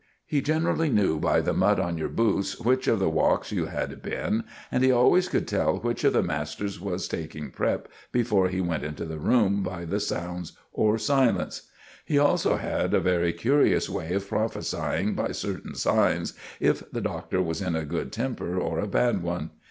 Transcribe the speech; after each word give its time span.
He 0.25 0.41
generally 0.41 0.89
knew 0.89 1.19
by 1.19 1.41
the 1.41 1.53
mud 1.53 1.79
on 1.79 1.95
your 1.95 2.09
boots 2.09 2.59
which 2.59 2.87
of 2.87 2.97
the 2.97 3.07
walks 3.07 3.51
you 3.51 3.65
had 3.67 4.01
been, 4.01 4.45
and 4.71 4.83
he 4.83 4.91
always 4.91 5.29
could 5.29 5.47
tell 5.47 5.77
which 5.77 6.03
of 6.03 6.13
the 6.13 6.23
masters 6.23 6.81
was 6.81 7.07
taking 7.07 7.51
'prep' 7.51 7.87
before 8.11 8.49
he 8.49 8.61
went 8.61 8.83
into 8.83 9.05
the 9.05 9.19
room, 9.19 9.61
by 9.61 9.85
the 9.85 9.99
sounds 9.99 10.53
or 10.73 10.97
silence. 10.97 11.69
He 12.03 12.17
also 12.17 12.55
had 12.55 12.95
a 12.95 12.99
very 12.99 13.31
curious 13.31 13.87
way 13.91 14.13
of 14.15 14.27
prophesying 14.27 15.13
by 15.13 15.33
certain 15.33 15.75
signs 15.75 16.33
if 16.59 16.81
the 16.91 17.01
Doctor 17.01 17.39
was 17.39 17.61
in 17.61 17.75
a 17.75 17.85
good 17.85 18.11
temper 18.11 18.57
or 18.57 18.79
a 18.79 18.87
bad 18.87 19.21
one. 19.21 19.51